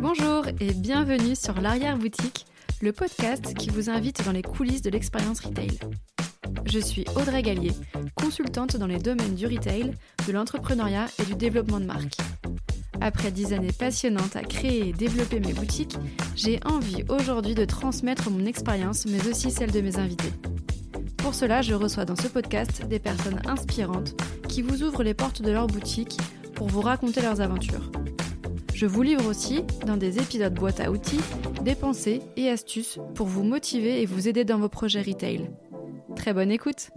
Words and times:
Bonjour 0.00 0.46
et 0.60 0.72
bienvenue 0.72 1.34
sur 1.34 1.60
l'arrière-boutique, 1.60 2.46
le 2.80 2.92
podcast 2.92 3.54
qui 3.54 3.70
vous 3.70 3.90
invite 3.90 4.24
dans 4.24 4.32
les 4.32 4.42
coulisses 4.42 4.82
de 4.82 4.90
l'expérience 4.90 5.40
retail. 5.40 5.78
Je 6.66 6.78
suis 6.78 7.04
Audrey 7.16 7.42
Gallier, 7.42 7.72
consultante 8.14 8.76
dans 8.76 8.86
les 8.86 8.98
domaines 8.98 9.34
du 9.34 9.46
retail, 9.46 9.92
de 10.26 10.32
l'entrepreneuriat 10.32 11.06
et 11.18 11.24
du 11.24 11.34
développement 11.34 11.80
de 11.80 11.86
marque. 11.86 12.16
Après 13.00 13.30
dix 13.30 13.52
années 13.52 13.72
passionnantes 13.72 14.36
à 14.36 14.42
créer 14.42 14.88
et 14.88 14.92
développer 14.92 15.40
mes 15.40 15.52
boutiques, 15.52 15.96
j'ai 16.36 16.60
envie 16.64 17.04
aujourd'hui 17.08 17.54
de 17.54 17.64
transmettre 17.64 18.30
mon 18.30 18.44
expérience, 18.46 19.06
mais 19.06 19.26
aussi 19.28 19.50
celle 19.50 19.72
de 19.72 19.80
mes 19.80 19.98
invités. 19.98 20.32
Pour 21.16 21.34
cela, 21.34 21.62
je 21.62 21.74
reçois 21.74 22.04
dans 22.04 22.16
ce 22.16 22.28
podcast 22.28 22.86
des 22.86 22.98
personnes 22.98 23.40
inspirantes 23.46 24.20
qui 24.48 24.62
vous 24.62 24.82
ouvrent 24.82 25.02
les 25.02 25.14
portes 25.14 25.42
de 25.42 25.50
leur 25.50 25.66
boutique 25.66 26.18
pour 26.54 26.68
vous 26.68 26.82
raconter 26.82 27.22
leurs 27.22 27.40
aventures. 27.40 27.90
Je 28.80 28.86
vous 28.86 29.02
livre 29.02 29.26
aussi, 29.26 29.62
dans 29.86 29.98
des 29.98 30.16
épisodes 30.20 30.54
boîte 30.54 30.80
à 30.80 30.90
outils, 30.90 31.20
des 31.60 31.74
pensées 31.74 32.22
et 32.36 32.48
astuces 32.48 32.98
pour 33.14 33.26
vous 33.26 33.42
motiver 33.42 34.00
et 34.00 34.06
vous 34.06 34.26
aider 34.26 34.42
dans 34.42 34.58
vos 34.58 34.70
projets 34.70 35.02
retail. 35.02 35.50
Très 36.16 36.32
bonne 36.32 36.50
écoute 36.50 36.88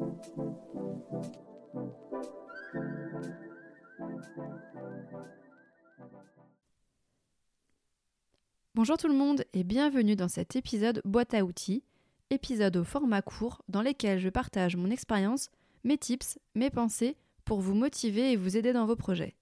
Bonjour 8.75 8.95
tout 8.95 9.09
le 9.09 9.13
monde 9.13 9.43
et 9.51 9.65
bienvenue 9.65 10.15
dans 10.15 10.29
cet 10.29 10.55
épisode 10.55 11.01
boîte 11.03 11.33
à 11.33 11.43
outils, 11.43 11.83
épisode 12.29 12.77
au 12.77 12.85
format 12.85 13.21
court 13.21 13.61
dans 13.67 13.81
lequel 13.81 14.19
je 14.19 14.29
partage 14.29 14.77
mon 14.77 14.89
expérience, 14.89 15.49
mes 15.83 15.97
tips, 15.97 16.39
mes 16.55 16.69
pensées 16.69 17.17
pour 17.43 17.59
vous 17.59 17.75
motiver 17.75 18.31
et 18.31 18.37
vous 18.37 18.55
aider 18.55 18.71
dans 18.71 18.85
vos 18.85 18.95
projets. 18.95 19.35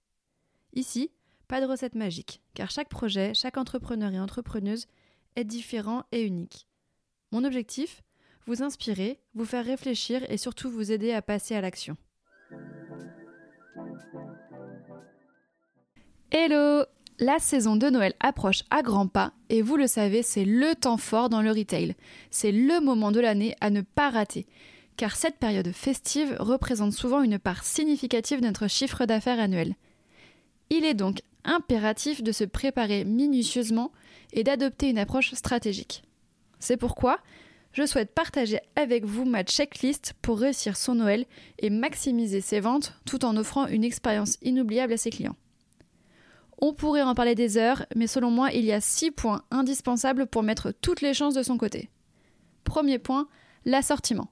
Ici, 0.74 1.12
pas 1.48 1.60
de 1.60 1.66
recette 1.66 1.94
magique, 1.94 2.40
car 2.54 2.70
chaque 2.70 2.88
projet, 2.88 3.34
chaque 3.34 3.56
entrepreneur 3.56 4.12
et 4.12 4.20
entrepreneuse 4.20 4.86
est 5.36 5.44
différent 5.44 6.04
et 6.12 6.22
unique. 6.22 6.66
Mon 7.30 7.44
objectif 7.44 8.02
Vous 8.46 8.62
inspirer, 8.62 9.20
vous 9.34 9.44
faire 9.44 9.64
réfléchir 9.64 10.22
et 10.30 10.36
surtout 10.36 10.70
vous 10.70 10.92
aider 10.92 11.12
à 11.12 11.22
passer 11.22 11.54
à 11.54 11.60
l'action. 11.60 11.96
Hello 16.30 16.84
La 17.18 17.38
saison 17.38 17.76
de 17.76 17.88
Noël 17.88 18.14
approche 18.20 18.64
à 18.70 18.82
grands 18.82 19.06
pas 19.06 19.32
et 19.48 19.62
vous 19.62 19.76
le 19.76 19.86
savez, 19.86 20.22
c'est 20.22 20.44
le 20.44 20.74
temps 20.74 20.96
fort 20.96 21.28
dans 21.28 21.42
le 21.42 21.50
retail. 21.50 21.94
C'est 22.30 22.52
le 22.52 22.80
moment 22.80 23.12
de 23.12 23.20
l'année 23.20 23.54
à 23.60 23.70
ne 23.70 23.82
pas 23.82 24.10
rater 24.10 24.46
car 24.96 25.16
cette 25.16 25.38
période 25.38 25.72
festive 25.72 26.36
représente 26.38 26.92
souvent 26.92 27.22
une 27.22 27.38
part 27.38 27.64
significative 27.64 28.40
de 28.40 28.46
notre 28.46 28.68
chiffre 28.68 29.06
d'affaires 29.06 29.40
annuel. 29.40 29.74
Il 30.70 30.84
est 30.84 30.94
donc 30.94 31.22
impératif 31.44 32.22
de 32.22 32.32
se 32.32 32.44
préparer 32.44 33.04
minutieusement 33.04 33.92
et 34.32 34.44
d'adopter 34.44 34.90
une 34.90 34.98
approche 34.98 35.34
stratégique. 35.34 36.02
C'est 36.58 36.76
pourquoi 36.76 37.18
je 37.72 37.86
souhaite 37.86 38.14
partager 38.14 38.60
avec 38.76 39.04
vous 39.04 39.24
ma 39.24 39.44
checklist 39.44 40.14
pour 40.20 40.38
réussir 40.38 40.76
son 40.76 40.96
Noël 40.96 41.24
et 41.58 41.70
maximiser 41.70 42.40
ses 42.40 42.60
ventes 42.60 42.94
tout 43.06 43.24
en 43.24 43.36
offrant 43.36 43.66
une 43.66 43.84
expérience 43.84 44.36
inoubliable 44.42 44.92
à 44.92 44.96
ses 44.98 45.10
clients. 45.10 45.36
On 46.60 46.74
pourrait 46.74 47.02
en 47.02 47.14
parler 47.14 47.34
des 47.34 47.56
heures, 47.56 47.86
mais 47.96 48.06
selon 48.06 48.30
moi, 48.30 48.52
il 48.52 48.64
y 48.64 48.72
a 48.72 48.80
six 48.80 49.10
points 49.10 49.42
indispensables 49.50 50.26
pour 50.26 50.42
mettre 50.42 50.72
toutes 50.80 51.00
les 51.00 51.14
chances 51.14 51.34
de 51.34 51.42
son 51.42 51.58
côté. 51.58 51.90
Premier 52.62 52.98
point, 52.98 53.26
l'assortiment. 53.64 54.30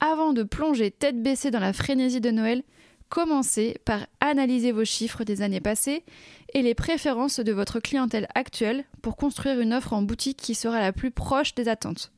Avant 0.00 0.32
de 0.32 0.42
plonger 0.42 0.90
tête 0.90 1.22
baissée 1.22 1.50
dans 1.50 1.60
la 1.60 1.72
frénésie 1.72 2.20
de 2.20 2.30
Noël, 2.30 2.64
Commencez 3.08 3.80
par 3.84 4.06
analyser 4.20 4.72
vos 4.72 4.84
chiffres 4.84 5.24
des 5.24 5.42
années 5.42 5.60
passées 5.60 6.04
et 6.52 6.62
les 6.62 6.74
préférences 6.74 7.38
de 7.38 7.52
votre 7.52 7.78
clientèle 7.78 8.26
actuelle 8.34 8.84
pour 9.00 9.16
construire 9.16 9.60
une 9.60 9.72
offre 9.72 9.92
en 9.92 10.02
boutique 10.02 10.38
qui 10.38 10.54
sera 10.54 10.80
la 10.80 10.92
plus 10.92 11.12
proche 11.12 11.54
des 11.54 11.68
attentes. 11.68 12.12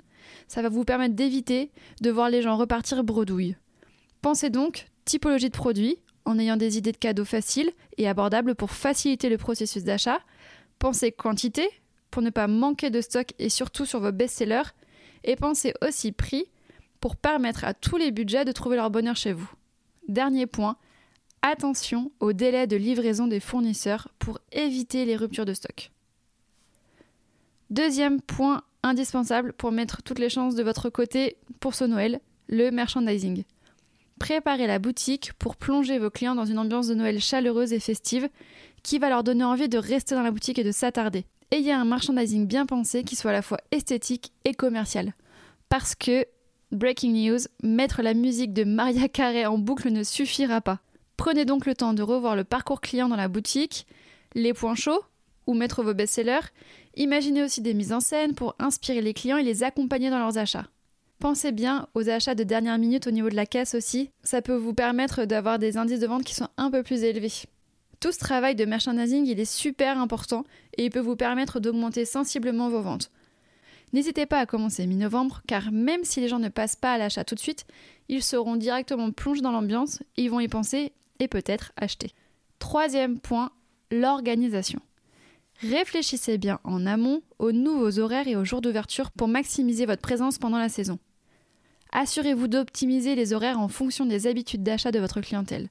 Ça 0.46 0.62
va 0.62 0.70
vous 0.70 0.84
permettre 0.84 1.14
d'éviter 1.14 1.70
de 2.00 2.10
voir 2.10 2.30
les 2.30 2.42
gens 2.42 2.56
repartir 2.56 3.04
bredouille. 3.04 3.56
Pensez 4.22 4.50
donc 4.50 4.86
typologie 5.04 5.50
de 5.50 5.56
produits 5.56 5.98
en 6.24 6.38
ayant 6.38 6.56
des 6.56 6.78
idées 6.78 6.92
de 6.92 6.98
cadeaux 6.98 7.24
faciles 7.24 7.70
et 7.96 8.08
abordables 8.08 8.54
pour 8.54 8.70
faciliter 8.70 9.28
le 9.28 9.38
processus 9.38 9.84
d'achat. 9.84 10.20
Pensez 10.78 11.12
quantité 11.12 11.68
pour 12.10 12.22
ne 12.22 12.30
pas 12.30 12.46
manquer 12.46 12.90
de 12.90 13.00
stock 13.00 13.32
et 13.38 13.50
surtout 13.50 13.86
sur 13.86 14.00
vos 14.00 14.12
best-sellers. 14.12 14.70
Et 15.24 15.36
pensez 15.36 15.74
aussi 15.86 16.12
prix 16.12 16.44
pour 17.00 17.16
permettre 17.16 17.64
à 17.64 17.74
tous 17.74 17.96
les 17.96 18.10
budgets 18.10 18.44
de 18.44 18.52
trouver 18.52 18.76
leur 18.76 18.90
bonheur 18.90 19.16
chez 19.16 19.32
vous. 19.32 19.50
Dernier 20.08 20.46
point, 20.46 20.76
attention 21.42 22.10
au 22.20 22.32
délai 22.32 22.66
de 22.66 22.76
livraison 22.76 23.26
des 23.26 23.40
fournisseurs 23.40 24.08
pour 24.18 24.38
éviter 24.52 25.04
les 25.04 25.16
ruptures 25.16 25.44
de 25.44 25.52
stock. 25.52 25.90
Deuxième 27.70 28.20
point 28.22 28.62
indispensable 28.82 29.52
pour 29.52 29.70
mettre 29.70 30.02
toutes 30.02 30.18
les 30.18 30.30
chances 30.30 30.54
de 30.54 30.62
votre 30.62 30.88
côté 30.88 31.36
pour 31.60 31.74
ce 31.74 31.84
Noël, 31.84 32.20
le 32.48 32.70
merchandising. 32.70 33.44
Préparez 34.18 34.66
la 34.66 34.78
boutique 34.78 35.32
pour 35.34 35.56
plonger 35.56 35.98
vos 35.98 36.10
clients 36.10 36.34
dans 36.34 36.46
une 36.46 36.58
ambiance 36.58 36.88
de 36.88 36.94
Noël 36.94 37.20
chaleureuse 37.20 37.72
et 37.72 37.80
festive 37.80 38.28
qui 38.82 38.98
va 38.98 39.10
leur 39.10 39.22
donner 39.22 39.44
envie 39.44 39.68
de 39.68 39.78
rester 39.78 40.14
dans 40.14 40.22
la 40.22 40.30
boutique 40.30 40.58
et 40.58 40.64
de 40.64 40.72
s'attarder. 40.72 41.26
Ayez 41.50 41.72
un 41.72 41.84
merchandising 41.84 42.46
bien 42.46 42.66
pensé 42.66 43.04
qui 43.04 43.16
soit 43.16 43.30
à 43.30 43.34
la 43.34 43.42
fois 43.42 43.58
esthétique 43.70 44.32
et 44.44 44.54
commercial. 44.54 45.14
Parce 45.68 45.94
que 45.94 46.24
Breaking 46.70 47.12
news, 47.12 47.38
mettre 47.62 48.02
la 48.02 48.12
musique 48.12 48.52
de 48.52 48.62
Maria 48.62 49.08
Carey 49.08 49.46
en 49.46 49.56
boucle 49.56 49.90
ne 49.90 50.02
suffira 50.02 50.60
pas. 50.60 50.80
Prenez 51.16 51.46
donc 51.46 51.64
le 51.64 51.74
temps 51.74 51.94
de 51.94 52.02
revoir 52.02 52.36
le 52.36 52.44
parcours 52.44 52.82
client 52.82 53.08
dans 53.08 53.16
la 53.16 53.28
boutique, 53.28 53.86
les 54.34 54.52
points 54.52 54.74
chauds, 54.74 55.02
ou 55.46 55.54
mettre 55.54 55.82
vos 55.82 55.94
best-sellers. 55.94 56.52
Imaginez 56.94 57.42
aussi 57.42 57.62
des 57.62 57.72
mises 57.72 57.94
en 57.94 58.00
scène 58.00 58.34
pour 58.34 58.54
inspirer 58.58 59.00
les 59.00 59.14
clients 59.14 59.38
et 59.38 59.42
les 59.42 59.62
accompagner 59.62 60.10
dans 60.10 60.18
leurs 60.18 60.36
achats. 60.36 60.66
Pensez 61.20 61.52
bien 61.52 61.88
aux 61.94 62.10
achats 62.10 62.34
de 62.34 62.44
dernière 62.44 62.78
minute 62.78 63.06
au 63.06 63.12
niveau 63.12 63.30
de 63.30 63.34
la 63.34 63.46
caisse 63.46 63.74
aussi, 63.74 64.10
ça 64.22 64.42
peut 64.42 64.54
vous 64.54 64.74
permettre 64.74 65.24
d'avoir 65.24 65.58
des 65.58 65.78
indices 65.78 66.00
de 66.00 66.06
vente 66.06 66.24
qui 66.24 66.34
sont 66.34 66.48
un 66.58 66.70
peu 66.70 66.82
plus 66.82 67.02
élevés. 67.02 67.32
Tout 67.98 68.12
ce 68.12 68.18
travail 68.18 68.54
de 68.54 68.66
merchandising, 68.66 69.26
il 69.26 69.40
est 69.40 69.50
super 69.50 69.98
important 69.98 70.44
et 70.76 70.84
il 70.84 70.90
peut 70.90 71.00
vous 71.00 71.16
permettre 71.16 71.60
d'augmenter 71.60 72.04
sensiblement 72.04 72.68
vos 72.68 72.82
ventes. 72.82 73.10
N'hésitez 73.92 74.26
pas 74.26 74.40
à 74.40 74.46
commencer 74.46 74.86
mi-novembre, 74.86 75.42
car 75.46 75.72
même 75.72 76.04
si 76.04 76.20
les 76.20 76.28
gens 76.28 76.38
ne 76.38 76.48
passent 76.48 76.76
pas 76.76 76.92
à 76.92 76.98
l'achat 76.98 77.24
tout 77.24 77.34
de 77.34 77.40
suite, 77.40 77.66
ils 78.08 78.22
seront 78.22 78.56
directement 78.56 79.10
plongés 79.10 79.40
dans 79.40 79.52
l'ambiance, 79.52 80.02
ils 80.16 80.30
vont 80.30 80.40
y 80.40 80.48
penser 80.48 80.92
et 81.20 81.28
peut-être 81.28 81.72
acheter. 81.76 82.12
Troisième 82.58 83.18
point, 83.18 83.50
l'organisation. 83.90 84.80
Réfléchissez 85.60 86.38
bien 86.38 86.60
en 86.64 86.86
amont 86.86 87.22
aux 87.38 87.52
nouveaux 87.52 87.98
horaires 87.98 88.28
et 88.28 88.36
aux 88.36 88.44
jours 88.44 88.60
d'ouverture 88.60 89.10
pour 89.10 89.26
maximiser 89.26 89.86
votre 89.86 90.02
présence 90.02 90.38
pendant 90.38 90.58
la 90.58 90.68
saison. 90.68 90.98
Assurez-vous 91.92 92.48
d'optimiser 92.48 93.14
les 93.14 93.32
horaires 93.32 93.58
en 93.58 93.68
fonction 93.68 94.06
des 94.06 94.26
habitudes 94.26 94.62
d'achat 94.62 94.92
de 94.92 94.98
votre 94.98 95.20
clientèle. 95.20 95.68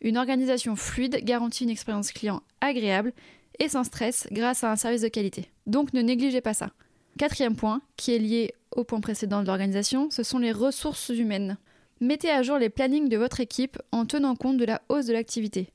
Une 0.00 0.16
organisation 0.16 0.76
fluide 0.76 1.20
garantit 1.24 1.64
une 1.64 1.70
expérience 1.70 2.12
client 2.12 2.42
agréable 2.60 3.12
et 3.58 3.68
sans 3.68 3.84
stress 3.84 4.26
grâce 4.30 4.64
à 4.64 4.70
un 4.70 4.76
service 4.76 5.02
de 5.02 5.08
qualité. 5.08 5.50
Donc 5.66 5.92
ne 5.92 6.00
négligez 6.00 6.40
pas 6.40 6.54
ça. 6.54 6.70
Quatrième 7.18 7.56
point, 7.56 7.82
qui 7.96 8.14
est 8.14 8.18
lié 8.18 8.54
au 8.74 8.84
point 8.84 9.00
précédent 9.00 9.42
de 9.42 9.46
l'organisation, 9.46 10.10
ce 10.10 10.22
sont 10.22 10.38
les 10.38 10.52
ressources 10.52 11.10
humaines. 11.10 11.58
Mettez 12.00 12.30
à 12.30 12.42
jour 12.42 12.58
les 12.58 12.70
plannings 12.70 13.08
de 13.08 13.16
votre 13.16 13.40
équipe 13.40 13.78
en 13.92 14.06
tenant 14.06 14.34
compte 14.34 14.56
de 14.56 14.64
la 14.64 14.82
hausse 14.88 15.06
de 15.06 15.12
l'activité. 15.12 15.72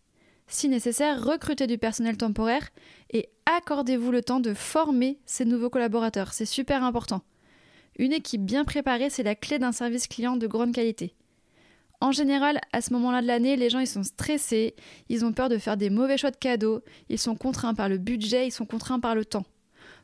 Si 0.47 0.67
nécessaire, 0.67 1.23
recrutez 1.23 1.67
du 1.67 1.77
personnel 1.77 2.17
temporaire 2.17 2.69
et 3.11 3.29
accordez-vous 3.45 4.11
le 4.11 4.23
temps 4.23 4.39
de 4.39 4.53
former 4.53 5.19
ces 5.25 5.45
nouveaux 5.45 5.69
collaborateurs. 5.69 6.33
C'est 6.33 6.45
super 6.45 6.83
important. 6.83 7.21
Une 7.97 8.13
équipe 8.13 8.43
bien 8.43 8.65
préparée, 8.65 9.09
c'est 9.09 9.23
la 9.23 9.35
clé 9.35 9.59
d'un 9.59 9.71
service 9.71 10.07
client 10.07 10.37
de 10.37 10.47
grande 10.47 10.73
qualité. 10.73 11.15
En 11.99 12.11
général, 12.11 12.61
à 12.73 12.81
ce 12.81 12.93
moment-là 12.93 13.21
de 13.21 13.27
l'année, 13.27 13.55
les 13.55 13.69
gens 13.69 13.79
ils 13.79 13.87
sont 13.87 14.03
stressés, 14.03 14.75
ils 15.09 15.25
ont 15.25 15.33
peur 15.33 15.49
de 15.49 15.57
faire 15.57 15.77
des 15.77 15.89
mauvais 15.89 16.17
choix 16.17 16.31
de 16.31 16.37
cadeaux, 16.37 16.83
ils 17.09 17.17
sont 17.19 17.35
contraints 17.35 17.73
par 17.73 17.89
le 17.89 17.97
budget, 17.97 18.47
ils 18.47 18.51
sont 18.51 18.65
contraints 18.65 18.99
par 18.99 19.15
le 19.15 19.25
temps. 19.25 19.45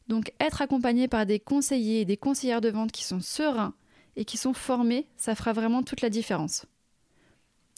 Donc 0.07 0.33
être 0.39 0.61
accompagné 0.61 1.07
par 1.07 1.25
des 1.25 1.39
conseillers 1.39 2.01
et 2.01 2.05
des 2.05 2.17
conseillères 2.17 2.61
de 2.61 2.69
vente 2.69 2.91
qui 2.91 3.03
sont 3.03 3.21
sereins 3.21 3.73
et 4.15 4.25
qui 4.25 4.38
sont 4.38 4.53
formés, 4.53 5.07
ça 5.17 5.35
fera 5.35 5.53
vraiment 5.53 5.83
toute 5.83 6.01
la 6.01 6.09
différence. 6.09 6.65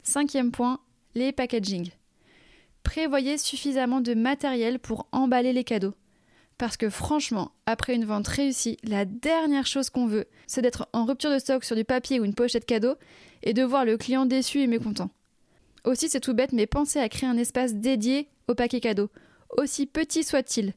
Cinquième 0.03 0.51
point, 0.51 0.79
les 1.13 1.31
packaging. 1.31 1.89
Prévoyez 2.83 3.37
suffisamment 3.37 4.01
de 4.01 4.13
matériel 4.13 4.79
pour 4.79 5.07
emballer 5.11 5.53
les 5.53 5.63
cadeaux. 5.63 5.95
Parce 6.57 6.77
que 6.77 6.89
franchement, 6.89 7.51
après 7.65 7.95
une 7.95 8.05
vente 8.05 8.27
réussie, 8.27 8.77
la 8.83 9.03
dernière 9.03 9.67
chose 9.67 9.89
qu'on 9.89 10.05
veut, 10.05 10.25
c'est 10.47 10.61
d'être 10.61 10.87
en 10.93 11.05
rupture 11.05 11.31
de 11.31 11.39
stock 11.39 11.65
sur 11.65 11.75
du 11.75 11.83
papier 11.83 12.19
ou 12.19 12.25
une 12.25 12.35
pochette 12.35 12.65
cadeau 12.65 12.95
et 13.43 13.53
de 13.53 13.63
voir 13.63 13.83
le 13.83 13.97
client 13.97 14.25
déçu 14.25 14.59
et 14.61 14.67
mécontent. 14.67 15.09
Aussi, 15.83 16.07
c'est 16.07 16.19
tout 16.19 16.33
bête, 16.33 16.53
mais 16.53 16.65
pensez 16.65 16.99
à 16.99 17.09
créer 17.09 17.29
un 17.29 17.37
espace 17.37 17.73
dédié 17.73 18.29
au 18.47 18.55
paquet 18.55 18.79
cadeau, 18.79 19.09
aussi 19.57 19.85
petit 19.85 20.23
soit-il, 20.23 20.73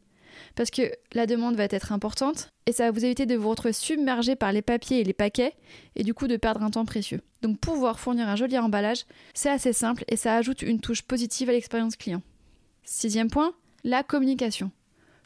parce 0.54 0.70
que 0.70 0.92
la 1.12 1.26
demande 1.26 1.56
va 1.56 1.64
être 1.64 1.92
importante 1.92 2.48
et 2.66 2.72
ça 2.72 2.84
va 2.84 2.90
vous 2.90 3.04
éviter 3.04 3.26
de 3.26 3.36
vous 3.36 3.48
retrouver 3.48 3.72
submergé 3.72 4.36
par 4.36 4.52
les 4.52 4.62
papiers 4.62 5.00
et 5.00 5.04
les 5.04 5.12
paquets 5.12 5.54
et 5.96 6.02
du 6.02 6.14
coup 6.14 6.26
de 6.26 6.36
perdre 6.36 6.62
un 6.62 6.70
temps 6.70 6.84
précieux. 6.84 7.20
Donc 7.42 7.58
pouvoir 7.58 8.00
fournir 8.00 8.28
un 8.28 8.36
joli 8.36 8.58
emballage, 8.58 9.04
c'est 9.34 9.50
assez 9.50 9.72
simple 9.72 10.04
et 10.08 10.16
ça 10.16 10.36
ajoute 10.36 10.62
une 10.62 10.80
touche 10.80 11.02
positive 11.02 11.48
à 11.48 11.52
l'expérience 11.52 11.96
client. 11.96 12.22
Sixième 12.84 13.30
point, 13.30 13.52
la 13.84 14.02
communication. 14.02 14.70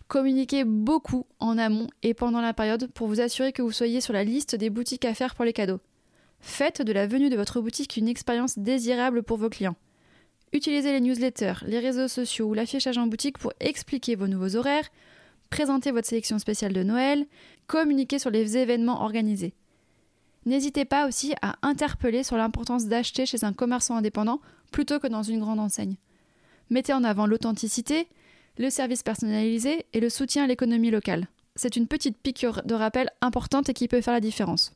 Communiquez 0.08 0.64
beaucoup 0.64 1.26
en 1.38 1.56
amont 1.56 1.88
et 2.02 2.12
pendant 2.12 2.40
la 2.40 2.52
période 2.52 2.90
pour 2.92 3.06
vous 3.06 3.20
assurer 3.20 3.52
que 3.52 3.62
vous 3.62 3.72
soyez 3.72 4.00
sur 4.00 4.12
la 4.12 4.24
liste 4.24 4.54
des 4.54 4.68
boutiques 4.68 5.04
à 5.04 5.14
faire 5.14 5.34
pour 5.34 5.44
les 5.44 5.52
cadeaux. 5.52 5.80
Faites 6.40 6.82
de 6.82 6.92
la 6.92 7.06
venue 7.06 7.30
de 7.30 7.36
votre 7.36 7.60
boutique 7.60 7.96
une 7.96 8.08
expérience 8.08 8.58
désirable 8.58 9.22
pour 9.22 9.38
vos 9.38 9.48
clients. 9.48 9.76
Utilisez 10.52 10.92
les 10.92 11.00
newsletters, 11.00 11.64
les 11.66 11.78
réseaux 11.78 12.08
sociaux 12.08 12.46
ou 12.46 12.54
l'affichage 12.54 12.98
en 12.98 13.06
boutique 13.06 13.38
pour 13.38 13.52
expliquer 13.58 14.16
vos 14.16 14.26
nouveaux 14.26 14.56
horaires, 14.56 14.88
présenter 15.48 15.90
votre 15.90 16.08
sélection 16.08 16.38
spéciale 16.38 16.74
de 16.74 16.82
Noël, 16.82 17.26
communiquer 17.66 18.18
sur 18.18 18.30
les 18.30 18.58
événements 18.58 19.02
organisés. 19.02 19.54
N'hésitez 20.44 20.84
pas 20.84 21.06
aussi 21.08 21.34
à 21.40 21.56
interpeller 21.62 22.22
sur 22.22 22.36
l'importance 22.36 22.86
d'acheter 22.86 23.24
chez 23.24 23.44
un 23.44 23.52
commerçant 23.52 23.96
indépendant 23.96 24.40
plutôt 24.72 24.98
que 24.98 25.06
dans 25.06 25.22
une 25.22 25.40
grande 25.40 25.60
enseigne. 25.60 25.96
Mettez 26.68 26.92
en 26.92 27.04
avant 27.04 27.26
l'authenticité, 27.26 28.08
le 28.58 28.68
service 28.68 29.02
personnalisé 29.02 29.86
et 29.92 30.00
le 30.00 30.10
soutien 30.10 30.44
à 30.44 30.46
l'économie 30.46 30.90
locale. 30.90 31.28
C'est 31.54 31.76
une 31.76 31.86
petite 31.86 32.18
piqûre 32.18 32.62
de 32.64 32.74
rappel 32.74 33.10
importante 33.20 33.68
et 33.68 33.74
qui 33.74 33.88
peut 33.88 34.00
faire 34.00 34.14
la 34.14 34.20
différence. 34.20 34.72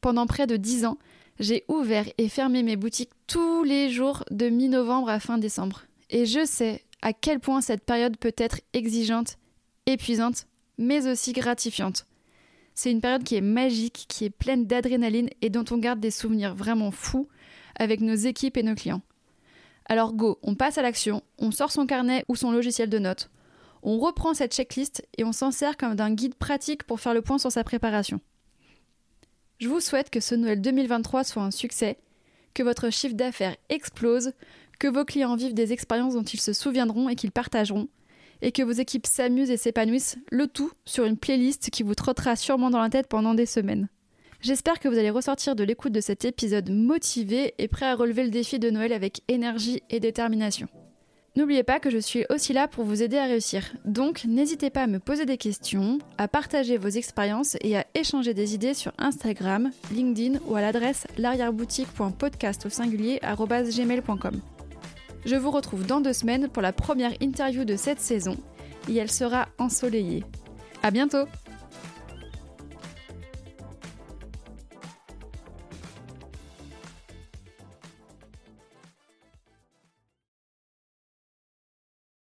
Pendant 0.00 0.26
près 0.26 0.46
de 0.46 0.56
10 0.56 0.86
ans, 0.86 0.98
j'ai 1.40 1.64
ouvert 1.68 2.04
et 2.18 2.28
fermé 2.28 2.62
mes 2.62 2.76
boutiques 2.76 3.10
tous 3.26 3.64
les 3.64 3.90
jours 3.90 4.24
de 4.30 4.48
mi-novembre 4.50 5.08
à 5.08 5.18
fin 5.18 5.38
décembre. 5.38 5.82
Et 6.10 6.26
je 6.26 6.44
sais 6.44 6.84
à 7.02 7.14
quel 7.14 7.40
point 7.40 7.62
cette 7.62 7.84
période 7.84 8.18
peut 8.18 8.34
être 8.36 8.60
exigeante, 8.74 9.38
épuisante, 9.86 10.46
mais 10.76 11.08
aussi 11.08 11.32
gratifiante. 11.32 12.04
C'est 12.74 12.90
une 12.90 13.00
période 13.00 13.24
qui 13.24 13.36
est 13.36 13.40
magique, 13.40 14.04
qui 14.08 14.26
est 14.26 14.30
pleine 14.30 14.66
d'adrénaline 14.66 15.30
et 15.40 15.48
dont 15.48 15.64
on 15.70 15.78
garde 15.78 15.98
des 15.98 16.10
souvenirs 16.10 16.54
vraiment 16.54 16.90
fous 16.90 17.26
avec 17.74 18.00
nos 18.00 18.14
équipes 18.14 18.58
et 18.58 18.62
nos 18.62 18.74
clients. 18.74 19.02
Alors 19.86 20.12
go, 20.12 20.38
on 20.42 20.54
passe 20.54 20.76
à 20.76 20.82
l'action, 20.82 21.22
on 21.38 21.50
sort 21.50 21.72
son 21.72 21.86
carnet 21.86 22.24
ou 22.28 22.36
son 22.36 22.52
logiciel 22.52 22.90
de 22.90 22.98
notes, 22.98 23.30
on 23.82 23.98
reprend 23.98 24.34
cette 24.34 24.54
checklist 24.54 25.06
et 25.16 25.24
on 25.24 25.32
s'en 25.32 25.50
sert 25.50 25.78
comme 25.78 25.94
d'un 25.94 26.12
guide 26.12 26.34
pratique 26.34 26.84
pour 26.84 27.00
faire 27.00 27.14
le 27.14 27.22
point 27.22 27.38
sur 27.38 27.50
sa 27.50 27.64
préparation. 27.64 28.20
Je 29.60 29.68
vous 29.68 29.80
souhaite 29.80 30.08
que 30.08 30.20
ce 30.20 30.34
Noël 30.34 30.62
2023 30.62 31.22
soit 31.22 31.42
un 31.42 31.50
succès, 31.50 31.98
que 32.54 32.62
votre 32.62 32.88
chiffre 32.88 33.14
d'affaires 33.14 33.56
explose, 33.68 34.32
que 34.78 34.88
vos 34.88 35.04
clients 35.04 35.36
vivent 35.36 35.52
des 35.52 35.74
expériences 35.74 36.14
dont 36.14 36.22
ils 36.22 36.40
se 36.40 36.54
souviendront 36.54 37.10
et 37.10 37.14
qu'ils 37.14 37.30
partageront, 37.30 37.88
et 38.40 38.52
que 38.52 38.62
vos 38.62 38.72
équipes 38.72 39.06
s'amusent 39.06 39.50
et 39.50 39.58
s'épanouissent, 39.58 40.16
le 40.30 40.46
tout 40.46 40.72
sur 40.86 41.04
une 41.04 41.18
playlist 41.18 41.68
qui 41.68 41.82
vous 41.82 41.94
trottera 41.94 42.36
sûrement 42.36 42.70
dans 42.70 42.80
la 42.80 42.88
tête 42.88 43.06
pendant 43.06 43.34
des 43.34 43.44
semaines. 43.44 43.90
J'espère 44.40 44.80
que 44.80 44.88
vous 44.88 44.96
allez 44.96 45.10
ressortir 45.10 45.54
de 45.54 45.62
l'écoute 45.62 45.92
de 45.92 46.00
cet 46.00 46.24
épisode 46.24 46.70
motivé 46.70 47.52
et 47.58 47.68
prêt 47.68 47.84
à 47.84 47.94
relever 47.94 48.24
le 48.24 48.30
défi 48.30 48.58
de 48.58 48.70
Noël 48.70 48.94
avec 48.94 49.20
énergie 49.28 49.82
et 49.90 50.00
détermination. 50.00 50.68
N'oubliez 51.36 51.62
pas 51.62 51.78
que 51.78 51.90
je 51.90 51.98
suis 51.98 52.24
aussi 52.28 52.52
là 52.52 52.66
pour 52.66 52.84
vous 52.84 53.02
aider 53.02 53.16
à 53.16 53.26
réussir, 53.26 53.72
donc 53.84 54.24
n'hésitez 54.24 54.68
pas 54.68 54.82
à 54.82 54.86
me 54.88 54.98
poser 54.98 55.26
des 55.26 55.36
questions, 55.36 55.98
à 56.18 56.26
partager 56.26 56.76
vos 56.76 56.88
expériences 56.88 57.56
et 57.60 57.76
à 57.76 57.86
échanger 57.94 58.34
des 58.34 58.54
idées 58.54 58.74
sur 58.74 58.92
Instagram, 58.98 59.70
LinkedIn 59.92 60.40
ou 60.46 60.56
à 60.56 60.60
l'adresse 60.60 61.06
l'arrière-boutique.podcast 61.18 62.66
au 62.66 62.68
singulier. 62.68 63.20
Je 65.24 65.36
vous 65.36 65.50
retrouve 65.52 65.86
dans 65.86 66.00
deux 66.00 66.12
semaines 66.12 66.48
pour 66.48 66.62
la 66.62 66.72
première 66.72 67.12
interview 67.22 67.64
de 67.64 67.76
cette 67.76 68.00
saison 68.00 68.36
et 68.88 68.96
elle 68.96 69.10
sera 69.10 69.46
ensoleillée. 69.58 70.24
À 70.82 70.90
bientôt! 70.90 71.26